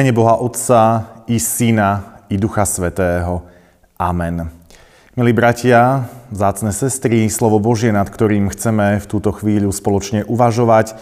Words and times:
Mene 0.00 0.16
Boha 0.16 0.40
Otca 0.40 1.12
i 1.28 1.36
Syna 1.36 2.24
i 2.32 2.40
Ducha 2.40 2.64
Svetého. 2.64 3.44
Amen. 4.00 4.48
Milí 5.12 5.36
bratia, 5.36 6.08
zácne 6.32 6.72
sestry, 6.72 7.28
slovo 7.28 7.60
Božie, 7.60 7.92
nad 7.92 8.08
ktorým 8.08 8.48
chceme 8.48 8.96
v 8.96 9.04
túto 9.04 9.28
chvíľu 9.28 9.68
spoločne 9.68 10.24
uvažovať, 10.24 10.96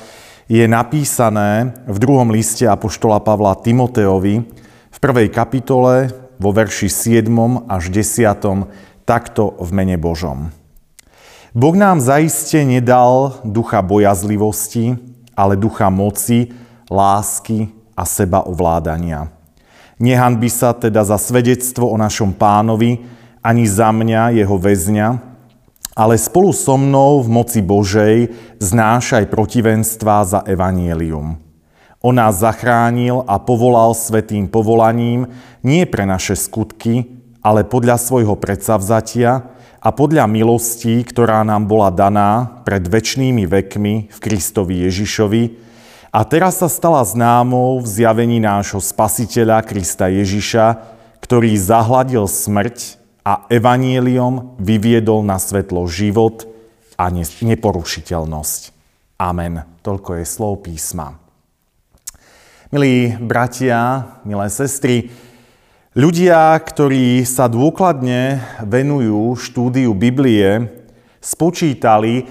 je 0.51 0.66
napísané 0.66 1.79
v 1.87 1.95
druhom 1.95 2.27
liste 2.34 2.66
Apoštola 2.66 3.23
Pavla 3.23 3.55
Timoteovi 3.55 4.43
v 4.91 4.99
prvej 4.99 5.30
kapitole 5.30 6.10
vo 6.43 6.51
verši 6.51 6.91
7 6.91 7.71
až 7.71 7.95
10 7.95 8.66
takto 9.07 9.55
v 9.62 9.71
mene 9.79 9.95
Božom. 9.95 10.51
Boh 11.55 11.77
nám 11.79 12.02
zaiste 12.02 12.66
nedal 12.66 13.38
ducha 13.46 13.79
bojazlivosti, 13.79 14.99
ale 15.38 15.55
ducha 15.55 15.87
moci, 15.87 16.51
lásky 16.91 17.77
a 17.98 18.07
seba 18.07 18.47
ovládania. 18.47 19.34
Nehanby 19.98 20.47
sa 20.47 20.70
teda 20.70 21.02
za 21.02 21.19
svedectvo 21.19 21.91
o 21.91 21.98
našom 21.98 22.30
pánovi, 22.30 23.02
ani 23.43 23.66
za 23.66 23.91
mňa, 23.91 24.38
jeho 24.38 24.55
väzňa, 24.55 25.09
ale 25.98 26.15
spolu 26.15 26.55
so 26.55 26.79
mnou 26.79 27.19
v 27.27 27.29
moci 27.43 27.59
Božej 27.59 28.30
znášaj 28.62 29.27
protivenstva 29.27 30.23
za 30.23 30.47
evanielium. 30.47 31.43
On 31.98 32.15
nás 32.15 32.38
zachránil 32.38 33.27
a 33.27 33.43
povolal 33.43 33.91
svetým 33.91 34.46
povolaním 34.46 35.35
nie 35.66 35.83
pre 35.83 36.07
naše 36.07 36.38
skutky, 36.38 37.10
ale 37.43 37.66
podľa 37.66 37.99
svojho 37.99 38.38
predsavzatia 38.38 39.51
a 39.82 39.88
podľa 39.91 40.30
milostí, 40.30 41.02
ktorá 41.02 41.43
nám 41.43 41.66
bola 41.66 41.91
daná 41.91 42.63
pred 42.63 42.87
väčšnými 42.87 43.51
vekmi 43.51 43.95
v 44.15 44.19
Kristovi 44.23 44.87
Ježišovi, 44.87 45.68
a 46.09 46.24
teraz 46.24 46.64
sa 46.64 46.73
stala 46.73 47.04
známou 47.04 47.84
v 47.84 47.87
zjavení 47.87 48.40
nášho 48.40 48.80
spasiteľa 48.80 49.60
Krista 49.60 50.09
Ježiša, 50.09 50.80
ktorý 51.20 51.52
zahladil 51.60 52.24
smrť 52.24 52.96
a 53.28 53.45
evanieliom 53.52 54.56
vyviedol 54.56 55.20
na 55.20 55.36
svetlo 55.36 55.84
život 55.84 56.48
a 56.96 57.12
neporušiteľnosť. 57.12 58.60
Amen. 59.20 59.60
Toľko 59.84 60.16
je 60.16 60.24
slov 60.24 60.64
písma. 60.64 61.20
Milí 62.73 63.12
bratia, 63.20 64.09
milé 64.25 64.48
sestry, 64.48 65.12
ľudia, 65.92 66.56
ktorí 66.56 67.20
sa 67.28 67.53
dôkladne 67.53 68.41
venujú 68.64 69.36
štúdiu 69.36 69.92
Biblie, 69.92 70.72
spočítali, 71.20 72.25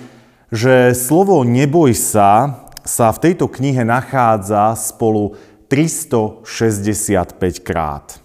že 0.50 0.98
slovo 0.98 1.46
neboj 1.46 1.94
sa 1.94 2.66
sa 2.88 3.12
v 3.12 3.20
tejto 3.30 3.52
knihe 3.52 3.84
nachádza 3.84 4.72
spolu 4.80 5.36
365 5.68 7.36
krát. 7.60 8.24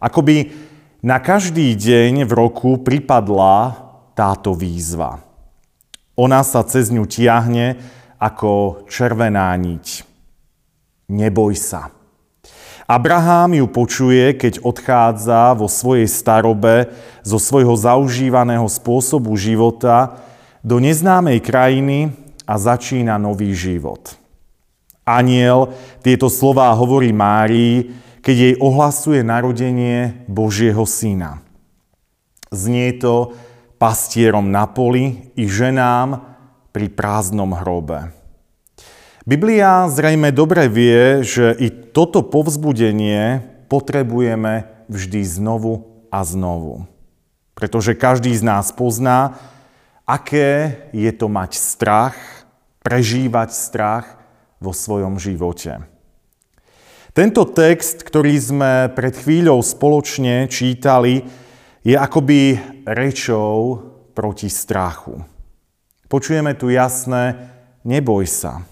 Akoby 0.00 0.56
na 1.04 1.20
každý 1.20 1.76
deň 1.76 2.24
v 2.24 2.32
roku 2.32 2.80
pripadla 2.80 3.76
táto 4.16 4.56
výzva. 4.56 5.20
Ona 6.16 6.40
sa 6.40 6.64
cez 6.64 6.88
ňu 6.88 7.04
tiahne 7.04 7.76
ako 8.16 8.84
červená 8.88 9.52
niť. 9.56 10.04
Neboj 11.12 11.56
sa. 11.56 11.92
Abraham 12.90 13.54
ju 13.54 13.66
počuje, 13.70 14.34
keď 14.34 14.66
odchádza 14.66 15.54
vo 15.54 15.70
svojej 15.70 16.10
starobe 16.10 16.90
zo 17.22 17.38
svojho 17.38 17.76
zaužívaného 17.78 18.66
spôsobu 18.66 19.36
života 19.38 20.20
do 20.60 20.82
neznámej 20.82 21.38
krajiny, 21.40 22.12
a 22.50 22.58
začína 22.58 23.14
nový 23.14 23.54
život. 23.54 24.18
Aniel 25.06 25.70
tieto 26.02 26.26
slová 26.26 26.74
hovorí 26.74 27.14
Márii, 27.14 27.94
keď 28.18 28.36
jej 28.36 28.54
ohlasuje 28.58 29.22
narodenie 29.22 30.26
Božieho 30.26 30.82
syna. 30.82 31.38
Znie 32.50 32.98
to 32.98 33.38
pastierom 33.78 34.50
na 34.50 34.66
poli 34.66 35.30
i 35.38 35.46
ženám 35.46 36.26
pri 36.74 36.90
prázdnom 36.90 37.54
hrobe. 37.54 38.10
Biblia 39.22 39.86
zrejme 39.86 40.34
dobre 40.34 40.66
vie, 40.66 41.22
že 41.22 41.54
i 41.54 41.70
toto 41.70 42.26
povzbudenie 42.26 43.46
potrebujeme 43.70 44.66
vždy 44.90 45.22
znovu 45.22 45.86
a 46.10 46.26
znovu. 46.26 46.82
Pretože 47.54 47.94
každý 47.94 48.34
z 48.34 48.42
nás 48.42 48.74
pozná, 48.74 49.38
aké 50.02 50.82
je 50.90 51.12
to 51.14 51.30
mať 51.30 51.54
strach 51.54 52.39
prežívať 52.80 53.52
strach 53.52 54.20
vo 54.60 54.72
svojom 54.76 55.16
živote. 55.16 55.80
Tento 57.10 57.42
text, 57.50 58.06
ktorý 58.06 58.34
sme 58.38 58.72
pred 58.94 59.16
chvíľou 59.18 59.58
spoločne 59.66 60.46
čítali, 60.46 61.26
je 61.82 61.96
akoby 61.98 62.60
rečou 62.86 63.82
proti 64.14 64.46
strachu. 64.46 65.18
Počujeme 66.06 66.54
tu 66.54 66.70
jasné, 66.70 67.50
neboj 67.82 68.28
sa. 68.30 68.62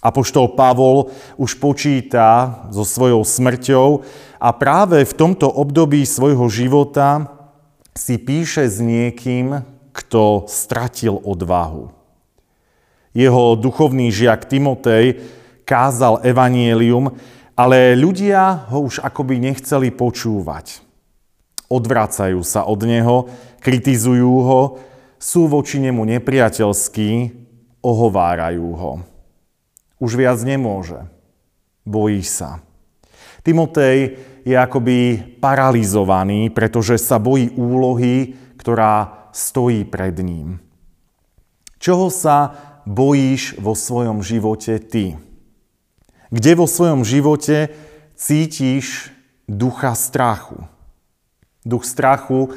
Apoštol 0.00 0.56
Pavol 0.56 1.12
už 1.36 1.60
počíta 1.60 2.64
so 2.72 2.88
svojou 2.88 3.20
smrťou 3.20 4.00
a 4.40 4.48
práve 4.56 5.04
v 5.04 5.12
tomto 5.12 5.44
období 5.44 6.08
svojho 6.08 6.48
života 6.48 7.28
si 7.92 8.16
píše 8.16 8.64
s 8.64 8.80
niekým, 8.80 9.60
kto 9.92 10.48
stratil 10.48 11.20
odvahu. 11.20 11.99
Jeho 13.10 13.58
duchovný 13.58 14.14
žiak 14.14 14.46
Timotej 14.46 15.18
kázal 15.66 16.22
evanielium, 16.22 17.14
ale 17.58 17.98
ľudia 17.98 18.70
ho 18.70 18.86
už 18.86 19.02
akoby 19.02 19.42
nechceli 19.42 19.90
počúvať. 19.90 20.82
Odvracajú 21.70 22.42
sa 22.42 22.66
od 22.66 22.80
neho, 22.82 23.30
kritizujú 23.62 24.34
ho, 24.42 24.60
sú 25.20 25.46
voči 25.46 25.78
nemu 25.78 26.02
nepriateľskí, 26.18 27.10
ohovárajú 27.84 28.68
ho. 28.74 28.92
Už 30.00 30.16
viac 30.16 30.40
nemôže. 30.42 31.04
Bojí 31.84 32.24
sa. 32.24 32.64
Timotej 33.44 34.16
je 34.44 34.56
akoby 34.56 35.20
paralizovaný, 35.40 36.48
pretože 36.48 36.96
sa 36.96 37.20
bojí 37.20 37.52
úlohy, 37.56 38.32
ktorá 38.56 39.28
stojí 39.32 39.84
pred 39.84 40.16
ním. 40.20 40.60
Čoho 41.80 42.12
sa 42.12 42.52
bojíš 42.88 43.56
vo 43.60 43.72
svojom 43.76 44.24
živote 44.24 44.78
ty? 44.80 45.16
Kde 46.30 46.52
vo 46.54 46.70
svojom 46.70 47.02
živote 47.02 47.74
cítiš 48.14 49.10
ducha 49.50 49.98
strachu? 49.98 50.64
Duch 51.66 51.84
strachu 51.84 52.54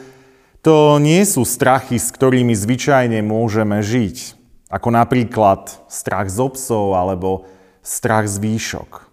to 0.63 0.95
nie 1.03 1.27
sú 1.27 1.43
strachy, 1.43 1.99
s 1.99 2.07
ktorými 2.13 2.55
zvyčajne 2.55 3.19
môžeme 3.19 3.83
žiť, 3.83 4.39
ako 4.71 4.89
napríklad 4.95 5.75
strach 5.91 6.31
z 6.31 6.39
obsov 6.39 6.95
alebo 6.95 7.43
strach 7.83 8.31
z 8.31 8.39
výšok. 8.39 9.11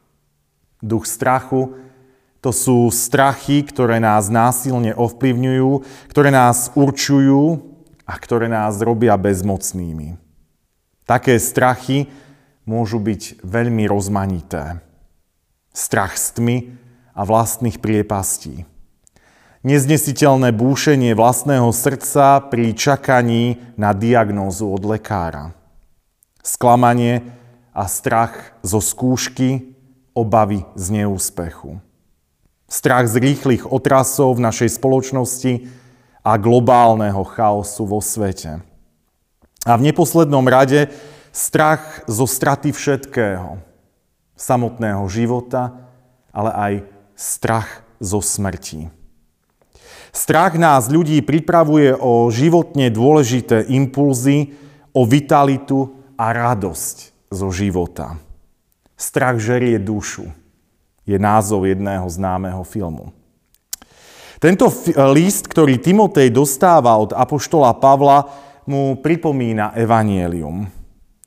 Duch 0.79 1.11
strachu 1.11 1.75
to 2.41 2.55
sú 2.55 2.89
strachy, 2.89 3.61
ktoré 3.67 4.01
nás 4.01 4.33
násilne 4.33 4.97
ovplyvňujú, 4.97 5.71
ktoré 6.09 6.33
nás 6.33 6.73
určujú 6.73 7.61
a 8.09 8.17
ktoré 8.17 8.49
nás 8.49 8.81
robia 8.81 9.19
bezmocnými. 9.19 10.30
Také 11.11 11.43
strachy 11.43 12.07
môžu 12.71 13.03
byť 13.03 13.43
veľmi 13.43 13.83
rozmanité. 13.91 14.79
Strach 15.75 16.15
z 16.15 16.39
tmy 16.39 16.57
a 17.19 17.27
vlastných 17.27 17.83
priepastí. 17.83 18.63
Neznesiteľné 19.67 20.55
búšenie 20.55 21.19
vlastného 21.19 21.67
srdca 21.75 22.39
pri 22.47 22.79
čakaní 22.79 23.59
na 23.75 23.91
diagnózu 23.91 24.71
od 24.71 24.87
lekára. 24.87 25.51
Sklamanie 26.47 27.27
a 27.75 27.91
strach 27.91 28.55
zo 28.63 28.79
skúšky, 28.79 29.75
obavy 30.15 30.63
z 30.79 30.95
neúspechu. 30.95 31.83
Strach 32.71 33.11
z 33.11 33.19
rýchlych 33.19 33.67
otrasov 33.67 34.39
v 34.39 34.47
našej 34.47 34.79
spoločnosti 34.79 35.67
a 36.23 36.39
globálneho 36.39 37.27
chaosu 37.27 37.83
vo 37.83 37.99
svete. 37.99 38.70
A 39.69 39.77
v 39.77 39.93
neposlednom 39.93 40.45
rade 40.49 40.89
strach 41.31 42.05
zo 42.09 42.25
straty 42.25 42.73
všetkého. 42.73 43.61
Samotného 44.37 45.05
života, 45.13 45.77
ale 46.33 46.51
aj 46.57 46.73
strach 47.13 47.85
zo 48.01 48.25
smrti. 48.25 48.89
Strach 50.11 50.59
nás 50.59 50.91
ľudí 50.91 51.21
pripravuje 51.23 51.93
o 51.95 52.27
životne 52.33 52.89
dôležité 52.91 53.69
impulzy, 53.71 54.57
o 54.91 55.07
vitalitu 55.07 55.93
a 56.19 56.35
radosť 56.35 57.31
zo 57.31 57.49
života. 57.55 58.19
Strach 58.99 59.39
žerie 59.39 59.79
dušu 59.79 60.27
je 61.07 61.15
názov 61.15 61.69
jedného 61.69 62.05
známeho 62.11 62.67
filmu. 62.67 63.15
Tento 64.41 64.73
list, 65.13 65.47
ktorý 65.47 65.77
Timotej 65.79 66.33
dostáva 66.33 66.97
od 66.97 67.13
apoštola 67.13 67.77
Pavla, 67.77 68.50
mu 68.71 68.95
pripomína 69.03 69.75
evanielium. 69.75 70.71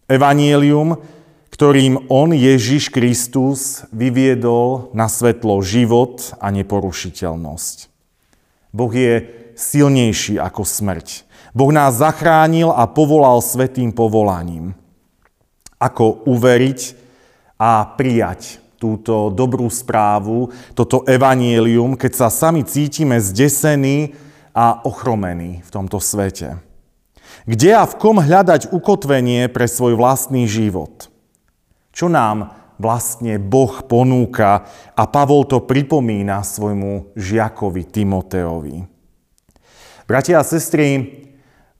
Evanielium, 0.07 0.95
ktorým 1.51 2.07
On 2.07 2.31
Ježiš 2.31 2.88
Kristus 2.88 3.84
vyviedol 3.92 4.95
na 4.95 5.12
svetlo 5.12 5.60
život 5.60 6.31
a 6.40 6.48
neporušiteľnosť. 6.56 7.92
Boh 8.72 8.90
je 8.90 9.13
silnejší 9.60 10.40
ako 10.40 10.63
smrť. 10.63 11.28
Boh 11.54 11.69
nás 11.69 12.00
zachránil 12.00 12.74
a 12.74 12.90
povolal 12.90 13.44
svetým 13.44 13.94
povolaním. 13.94 14.74
Ako 15.78 16.25
uveriť 16.25 16.80
a 17.60 17.86
prijať 17.86 18.63
túto 18.81 19.30
dobrú 19.30 19.69
správu, 19.69 20.50
toto 20.74 21.06
evanielium, 21.06 22.00
keď 22.00 22.25
sa 22.25 22.28
sami 22.34 22.66
cítime 22.66 23.22
zdesení 23.22 24.18
a 24.56 24.81
ochromení 24.88 25.62
v 25.62 25.69
tomto 25.69 26.01
svete. 26.01 26.72
Kde 27.44 27.69
a 27.75 27.83
v 27.83 27.97
kom 28.00 28.18
hľadať 28.24 28.71
ukotvenie 28.71 29.51
pre 29.51 29.68
svoj 29.68 30.00
vlastný 30.00 30.47
život? 30.47 31.12
Čo 31.94 32.09
nám 32.09 32.53
vlastne 32.81 33.38
Boh 33.38 33.85
ponúka 33.85 34.65
a 34.97 35.03
Pavol 35.06 35.45
to 35.45 35.62
pripomína 35.62 36.41
svojmu 36.41 37.13
žiakovi 37.13 37.83
Timoteovi. 37.85 38.75
Bratia 40.03 40.41
a 40.41 40.47
sestry, 40.47 41.21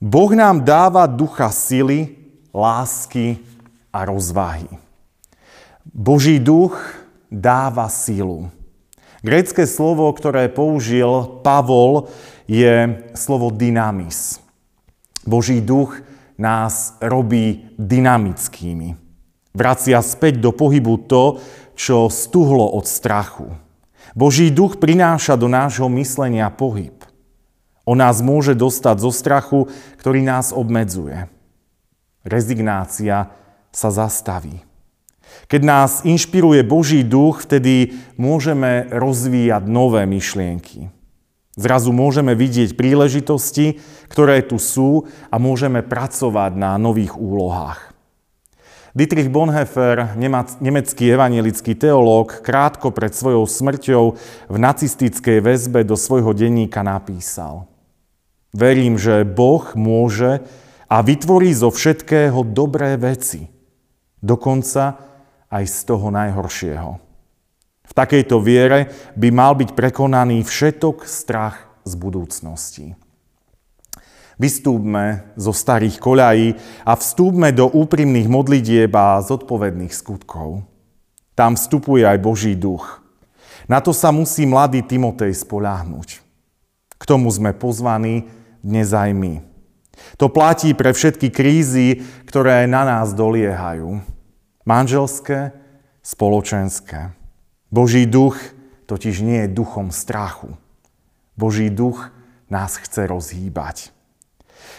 Boh 0.00 0.32
nám 0.32 0.64
dáva 0.64 1.04
ducha 1.08 1.48
sily, 1.52 2.16
lásky 2.54 3.40
a 3.92 4.04
rozvahy. 4.04 4.68
Boží 5.84 6.40
duch 6.40 6.76
dáva 7.28 7.90
silu. 7.92 8.48
Grécké 9.24 9.64
slovo, 9.64 10.08
ktoré 10.12 10.52
použil 10.52 11.40
Pavol, 11.40 12.12
je 12.44 13.00
slovo 13.16 13.48
dynamis. 13.48 14.43
Boží 15.24 15.60
duch 15.60 16.00
nás 16.38 16.96
robí 17.00 17.72
dynamickými. 17.76 18.96
Vracia 19.54 20.02
späť 20.02 20.42
do 20.42 20.50
pohybu 20.50 21.06
to, 21.06 21.38
čo 21.78 22.10
stuhlo 22.10 22.74
od 22.74 22.86
strachu. 22.86 23.54
Boží 24.14 24.50
duch 24.50 24.78
prináša 24.78 25.34
do 25.34 25.50
nášho 25.50 25.90
myslenia 25.90 26.50
pohyb. 26.50 26.94
On 27.84 27.98
nás 27.98 28.24
môže 28.24 28.56
dostať 28.56 28.96
zo 29.02 29.10
strachu, 29.12 29.60
ktorý 30.00 30.24
nás 30.24 30.50
obmedzuje. 30.54 31.28
Rezignácia 32.24 33.28
sa 33.74 33.90
zastaví. 33.92 34.64
Keď 35.50 35.60
nás 35.66 35.92
inšpiruje 36.06 36.64
Boží 36.64 37.04
duch, 37.04 37.44
vtedy 37.44 37.98
môžeme 38.16 38.88
rozvíjať 38.88 39.62
nové 39.68 40.06
myšlienky. 40.08 40.88
Zrazu 41.54 41.94
môžeme 41.94 42.34
vidieť 42.34 42.74
príležitosti, 42.74 43.78
ktoré 44.10 44.42
tu 44.42 44.58
sú 44.58 45.06
a 45.30 45.38
môžeme 45.38 45.86
pracovať 45.86 46.58
na 46.58 46.74
nových 46.74 47.14
úlohách. 47.14 47.94
Dietrich 48.94 49.26
Bonhoeffer, 49.26 50.14
nemecký 50.62 51.10
evangelický 51.10 51.74
teológ, 51.74 52.42
krátko 52.46 52.94
pred 52.94 53.10
svojou 53.10 53.42
smrťou 53.42 54.04
v 54.46 54.56
nacistickej 54.56 55.42
väzbe 55.42 55.82
do 55.82 55.98
svojho 55.98 56.30
denníka 56.30 56.86
napísal 56.86 57.66
Verím, 58.54 58.94
že 58.94 59.26
Boh 59.26 59.66
môže 59.74 60.46
a 60.86 61.02
vytvorí 61.02 61.50
zo 61.50 61.74
všetkého 61.74 62.46
dobré 62.46 62.94
veci, 62.94 63.50
dokonca 64.22 64.94
aj 65.50 65.64
z 65.66 65.78
toho 65.90 66.14
najhoršieho. 66.14 67.03
Takejto 67.94 68.42
viere 68.42 68.90
by 69.14 69.28
mal 69.30 69.54
byť 69.54 69.70
prekonaný 69.78 70.42
všetok 70.42 71.06
strach 71.06 71.62
z 71.86 71.92
budúcnosti. 71.94 72.86
Vystúpme 74.34 75.30
zo 75.38 75.54
starých 75.54 76.02
koľají 76.02 76.58
a 76.82 76.98
vstúpme 76.98 77.54
do 77.54 77.70
úprimných 77.70 78.26
modlitieb 78.26 78.90
a 78.90 79.22
zodpovedných 79.22 79.94
skutkov. 79.94 80.66
Tam 81.38 81.54
vstupuje 81.54 82.02
aj 82.02 82.18
Boží 82.18 82.58
duch. 82.58 82.98
Na 83.70 83.78
to 83.78 83.94
sa 83.94 84.10
musí 84.10 84.42
mladý 84.42 84.82
Timotej 84.82 85.30
spoľahnúť. 85.30 86.18
K 86.98 87.02
tomu 87.06 87.30
sme 87.30 87.54
pozvaní 87.54 88.26
dnes 88.58 88.90
aj 88.90 89.14
my. 89.14 89.34
To 90.18 90.26
platí 90.26 90.74
pre 90.74 90.90
všetky 90.90 91.30
krízy, 91.30 92.02
ktoré 92.26 92.66
na 92.66 92.82
nás 92.82 93.14
doliehajú. 93.14 94.02
Manželské, 94.66 95.54
spoločenské. 96.02 97.23
Boží 97.74 98.06
duch 98.06 98.38
totiž 98.86 99.18
nie 99.26 99.42
je 99.42 99.50
duchom 99.50 99.90
strachu. 99.90 100.54
Boží 101.34 101.74
duch 101.74 102.14
nás 102.46 102.78
chce 102.78 103.10
rozhýbať. 103.10 103.90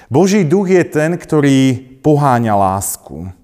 Boží 0.08 0.48
duch 0.48 0.72
je 0.72 0.80
ten, 0.88 1.20
ktorý 1.20 1.76
poháňa 2.00 2.56
lásku. 2.56 3.36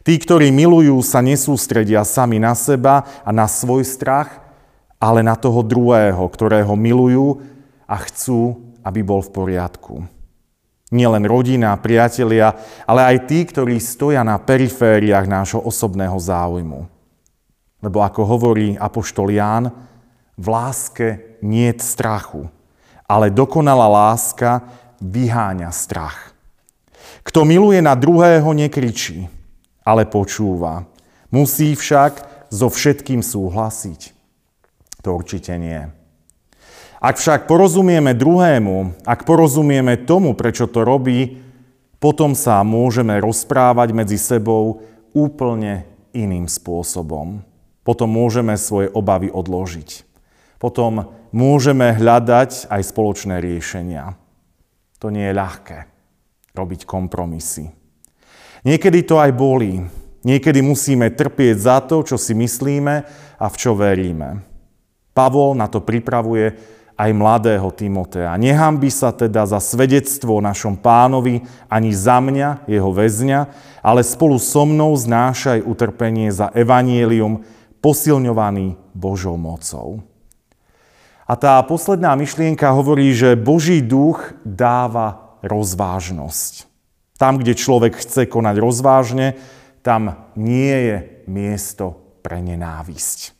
Tí, 0.00 0.16
ktorí 0.16 0.48
milujú, 0.48 1.04
sa 1.04 1.20
nesústredia 1.20 2.08
sami 2.08 2.40
na 2.40 2.56
seba 2.56 3.04
a 3.20 3.28
na 3.36 3.44
svoj 3.44 3.84
strach, 3.84 4.40
ale 4.96 5.20
na 5.20 5.36
toho 5.36 5.60
druhého, 5.60 6.24
ktorého 6.32 6.72
milujú 6.72 7.44
a 7.84 8.00
chcú, 8.00 8.72
aby 8.80 9.04
bol 9.04 9.20
v 9.20 9.28
poriadku. 9.28 10.08
Nielen 10.88 11.28
rodina, 11.28 11.76
priatelia, 11.76 12.56
ale 12.88 13.12
aj 13.12 13.28
tí, 13.28 13.44
ktorí 13.44 13.76
stoja 13.76 14.24
na 14.24 14.40
perifériách 14.40 15.28
nášho 15.28 15.60
osobného 15.60 16.16
záujmu. 16.16 16.95
Lebo 17.86 18.02
ako 18.02 18.26
hovorí 18.26 18.74
apoštol 18.74 19.30
Ján, 19.30 19.70
v 20.34 20.46
láske 20.50 21.38
nie 21.38 21.70
strachu, 21.78 22.50
ale 23.06 23.30
dokonalá 23.30 23.86
láska 23.86 24.66
vyháňa 24.98 25.70
strach. 25.70 26.34
Kto 27.22 27.46
miluje 27.46 27.78
na 27.78 27.94
druhého, 27.94 28.50
nekričí, 28.50 29.30
ale 29.86 30.02
počúva. 30.02 30.82
Musí 31.30 31.78
však 31.78 32.26
so 32.50 32.66
všetkým 32.66 33.22
súhlasiť. 33.22 34.10
To 35.06 35.14
určite 35.14 35.54
nie. 35.54 35.86
Ak 36.98 37.22
však 37.22 37.46
porozumieme 37.46 38.18
druhému, 38.18 39.06
ak 39.06 39.22
porozumieme 39.22 39.94
tomu, 40.02 40.34
prečo 40.34 40.66
to 40.66 40.82
robí, 40.82 41.38
potom 42.02 42.34
sa 42.34 42.66
môžeme 42.66 43.14
rozprávať 43.22 43.94
medzi 43.94 44.18
sebou 44.18 44.82
úplne 45.14 45.86
iným 46.10 46.50
spôsobom. 46.50 47.46
Potom 47.86 48.10
môžeme 48.10 48.58
svoje 48.58 48.90
obavy 48.90 49.30
odložiť. 49.30 50.02
Potom 50.58 51.14
môžeme 51.30 51.94
hľadať 51.94 52.66
aj 52.66 52.82
spoločné 52.82 53.38
riešenia. 53.38 54.18
To 54.98 55.14
nie 55.14 55.30
je 55.30 55.38
ľahké 55.38 55.78
robiť 56.56 56.88
kompromisy. 56.88 57.70
Niekedy 58.66 59.06
to 59.06 59.22
aj 59.22 59.30
bolí. 59.36 59.86
Niekedy 60.26 60.58
musíme 60.58 61.14
trpieť 61.14 61.56
za 61.62 61.78
to, 61.84 62.02
čo 62.02 62.18
si 62.18 62.34
myslíme 62.34 62.94
a 63.38 63.46
v 63.46 63.56
čo 63.60 63.78
veríme. 63.78 64.42
Pavol 65.14 65.54
na 65.54 65.70
to 65.70 65.78
pripravuje 65.78 66.56
aj 66.96 67.10
mladého 67.12 67.68
Timotea. 67.76 68.34
Nehambi 68.40 68.88
sa 68.88 69.12
teda 69.12 69.44
za 69.44 69.60
svedectvo 69.60 70.40
našom 70.40 70.80
pánovi 70.80 71.44
ani 71.68 71.92
za 71.92 72.18
mňa, 72.18 72.64
jeho 72.66 72.88
väzňa, 72.88 73.40
ale 73.84 74.00
spolu 74.00 74.40
so 74.40 74.64
mnou 74.64 74.96
znášaj 74.96 75.62
utrpenie 75.62 76.32
za 76.32 76.48
evanielium 76.56 77.44
posilňovaný 77.86 78.74
Božou 78.98 79.38
mocou. 79.38 80.02
A 81.22 81.38
tá 81.38 81.62
posledná 81.62 82.18
myšlienka 82.18 82.66
hovorí, 82.74 83.14
že 83.14 83.38
Boží 83.38 83.78
duch 83.78 84.34
dáva 84.42 85.38
rozvážnosť. 85.46 86.66
Tam, 87.14 87.38
kde 87.38 87.54
človek 87.54 87.94
chce 87.94 88.26
konať 88.26 88.58
rozvážne, 88.58 89.38
tam 89.86 90.34
nie 90.34 90.74
je 90.74 90.96
miesto 91.30 92.18
pre 92.26 92.42
nenávisť. 92.42 93.38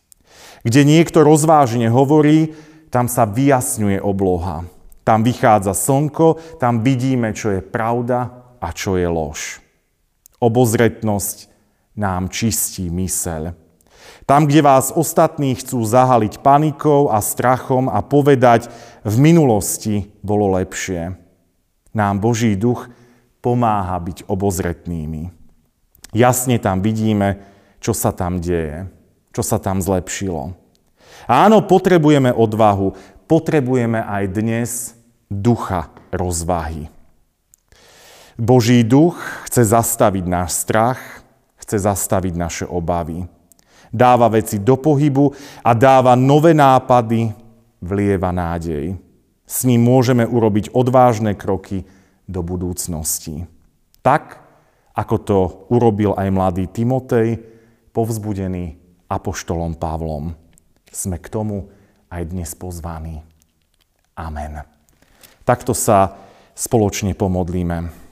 Kde 0.62 0.86
niekto 0.86 1.26
rozvážne 1.26 1.90
hovorí, 1.90 2.54
tam 2.94 3.10
sa 3.10 3.26
vyjasňuje 3.26 3.98
obloha. 3.98 4.62
Tam 5.02 5.26
vychádza 5.26 5.74
slnko, 5.74 6.58
tam 6.62 6.86
vidíme, 6.86 7.34
čo 7.34 7.50
je 7.50 7.66
pravda 7.66 8.46
a 8.62 8.70
čo 8.70 8.94
je 8.94 9.10
lož. 9.10 9.58
Obozretnosť 10.38 11.50
nám 11.98 12.30
čistí 12.30 12.86
myseľ. 12.94 13.65
Tam, 14.26 14.50
kde 14.50 14.58
vás 14.58 14.90
ostatní 14.90 15.54
chcú 15.54 15.86
zahaliť 15.86 16.42
panikou 16.42 17.14
a 17.14 17.22
strachom 17.22 17.86
a 17.86 18.02
povedať, 18.02 18.66
v 19.06 19.16
minulosti 19.22 20.10
bolo 20.18 20.50
lepšie. 20.58 21.14
Nám 21.94 22.18
Boží 22.18 22.58
duch 22.58 22.90
pomáha 23.38 23.94
byť 24.02 24.26
obozretnými. 24.26 25.30
Jasne 26.10 26.58
tam 26.58 26.82
vidíme, 26.82 27.38
čo 27.78 27.94
sa 27.94 28.10
tam 28.10 28.42
deje, 28.42 28.90
čo 29.30 29.46
sa 29.46 29.62
tam 29.62 29.78
zlepšilo. 29.78 30.58
Áno, 31.30 31.62
potrebujeme 31.62 32.34
odvahu, 32.34 32.98
potrebujeme 33.30 34.02
aj 34.02 34.24
dnes 34.26 34.70
ducha 35.30 35.86
rozvahy. 36.10 36.90
Boží 38.34 38.82
duch 38.82 39.22
chce 39.46 39.70
zastaviť 39.70 40.24
náš 40.26 40.66
strach, 40.66 40.98
chce 41.62 41.78
zastaviť 41.78 42.34
naše 42.34 42.66
obavy 42.66 43.30
dáva 43.92 44.28
veci 44.28 44.62
do 44.62 44.76
pohybu 44.76 45.32
a 45.64 45.70
dáva 45.74 46.14
nové 46.14 46.54
nápady, 46.54 47.32
vlieva 47.82 48.32
nádej. 48.32 48.96
S 49.46 49.62
ním 49.62 49.86
môžeme 49.86 50.26
urobiť 50.26 50.74
odvážne 50.74 51.38
kroky 51.38 51.86
do 52.26 52.42
budúcnosti. 52.42 53.46
Tak, 54.02 54.42
ako 54.96 55.16
to 55.22 55.38
urobil 55.70 56.18
aj 56.18 56.28
mladý 56.34 56.64
Timotej, 56.66 57.38
povzbudený 57.94 58.78
apoštolom 59.06 59.78
Pavlom. 59.78 60.34
Sme 60.90 61.22
k 61.22 61.30
tomu 61.30 61.70
aj 62.10 62.22
dnes 62.26 62.50
pozvaní. 62.58 63.22
Amen. 64.16 64.64
Takto 65.46 65.76
sa 65.76 66.18
spoločne 66.56 67.14
pomodlíme. 67.14 68.05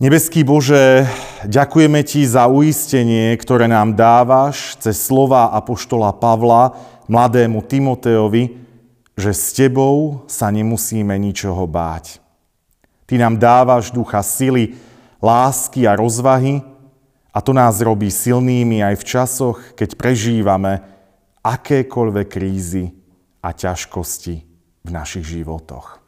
Nebeský 0.00 0.48
Bože, 0.48 1.04
ďakujeme 1.44 2.00
Ti 2.00 2.24
za 2.24 2.48
uistenie, 2.48 3.36
ktoré 3.36 3.68
nám 3.68 3.92
dávaš 3.92 4.80
cez 4.80 4.96
slova 4.96 5.52
Apoštola 5.52 6.16
Pavla, 6.16 6.72
mladému 7.04 7.60
Timoteovi, 7.60 8.64
že 9.12 9.36
s 9.36 9.52
Tebou 9.52 10.24
sa 10.24 10.48
nemusíme 10.48 11.12
ničoho 11.20 11.68
báť. 11.68 12.16
Ty 13.04 13.20
nám 13.20 13.36
dávaš 13.36 13.92
ducha 13.92 14.24
sily, 14.24 14.72
lásky 15.20 15.84
a 15.84 15.92
rozvahy 16.00 16.64
a 17.28 17.44
to 17.44 17.52
nás 17.52 17.76
robí 17.84 18.08
silnými 18.08 18.80
aj 18.80 18.96
v 18.96 19.04
časoch, 19.04 19.76
keď 19.76 20.00
prežívame 20.00 20.80
akékoľvek 21.44 22.40
krízy 22.40 22.88
a 23.44 23.52
ťažkosti 23.52 24.36
v 24.80 24.88
našich 24.88 25.28
životoch. 25.28 26.00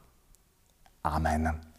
Amen. 1.04 1.71